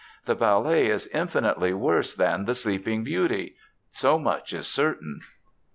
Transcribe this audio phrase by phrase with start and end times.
[0.25, 5.21] The ballet is infinitely worse than 'The Sleeping Beauty'—so much is certain."